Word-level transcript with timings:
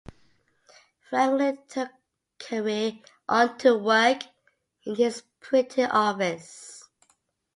Franklin 1.11 1.59
took 1.69 1.91
Carey 2.39 3.03
on 3.29 3.55
to 3.59 3.77
work 3.77 4.23
in 4.83 4.95
his 4.95 5.21
printing 5.41 5.85
office. 5.85 6.89